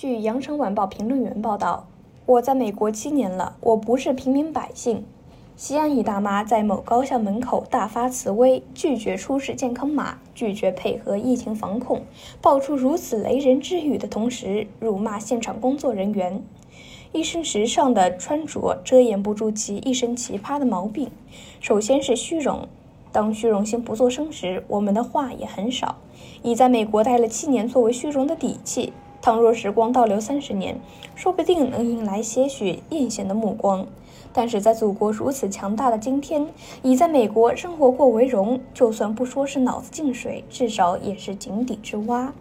[0.00, 1.88] 据《羊城晚报》评论员报道，
[2.24, 5.04] 我在美国七年了，我不是平民百姓。
[5.56, 12.02] 西安一大妈在某高校门口大发慈悲，拒绝出示健康码，拒绝配合疫情防控，
[12.40, 16.44] 爆出如此雷人之语的同时，辱骂现场工作人员。
[17.10, 21.10] 一身时尚的穿着遮掩不住其一身奇葩的毛病。
[21.58, 22.68] 首先是虚荣，
[23.10, 25.96] 当虚荣心不作声时，我们的话也很少。
[26.44, 28.92] 以在美国待了七年作为虚荣的底气。
[29.20, 30.80] 倘若时光倒流三十年，
[31.14, 33.86] 说不定能迎来些许艳羡的目光。
[34.32, 36.46] 但是在祖国如此强大的今天，
[36.82, 42.32] 以在美国生活过为荣，就算不说是脑子进水，至少也是井底之蛙。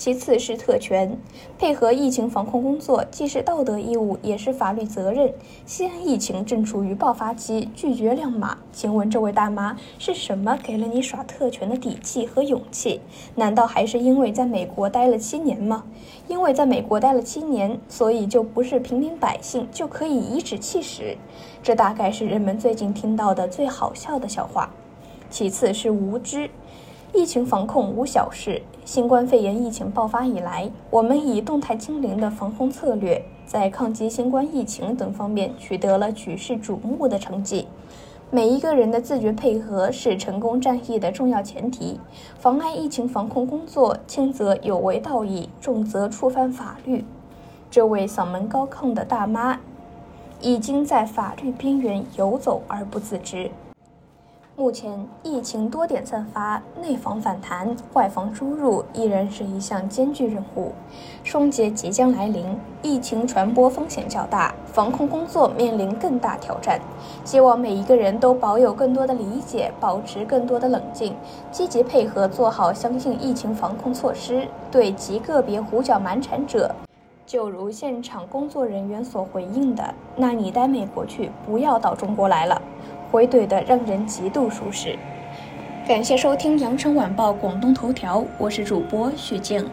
[0.00, 1.14] 其次是特权，
[1.58, 5.30] 配合疫情防控工作，既是道德义务，也是法律责任。
[5.66, 8.56] 西安疫情正处于爆发期，拒绝亮码。
[8.72, 13.02] 请问这位大妈是什么给了你耍特权的底气和勇气？
[13.34, 15.84] 难道还是因为在美国待了七年吗？
[16.28, 21.14] 因为在美国待了七年，所以就不是平民百姓就可以颐指气使？
[21.62, 24.70] 这大概是人们最近听到的最好笑的笑话。
[25.28, 26.48] 其次是无知。
[27.12, 28.62] 疫情防控无小事。
[28.84, 37.66] 新冠肺炎疫情爆发以来，我们以动态清零的防控策略，在抗击新冠疫情等方面取得了举世瞩目的成绩。
[38.30, 41.98] 每一个人的自觉配合是成功战役的重要前提。
[42.38, 47.04] 妨碍疫情防控工作，轻则有违道义，重则触犯法律。
[47.70, 49.58] 这位嗓门高亢的大妈，
[50.40, 53.50] 已经在法律边缘游走而不自知。
[54.60, 60.72] 目前疫情多点散发，内防反弹，外防输入，依然是一项艰巨任务。
[61.24, 62.44] 双节即将来临，
[62.82, 66.78] 疫情传播风险较大，防控工作面临更大挑战。
[67.24, 71.16] 希望每一个人都保有更多的理解，保持更多的冷静，
[71.50, 74.46] 积极配合做好相信疫情防控措施。
[74.70, 76.70] 对极个别胡搅蛮缠者，
[77.24, 82.60] 就如现场工作人员所回应的：“那你待美国去，不要到中国来了。”
[83.10, 84.96] 回怼的让人极度舒适。
[85.86, 89.68] 感谢收听羊城晚报广东头条，我是主播许静。